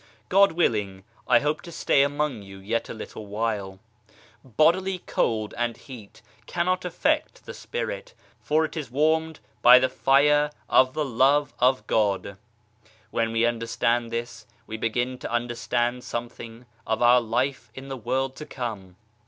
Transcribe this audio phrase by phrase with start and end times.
[0.29, 3.77] God willing, I hope to stay among you yet a little while;
[4.43, 10.49] bodily cold and heat cannot affect the Spirit, for it is wanned by the Fire
[10.67, 12.37] of the Love of God.
[13.11, 18.35] When we understand this, we begin to understand something of our life in the world
[18.37, 18.95] to come.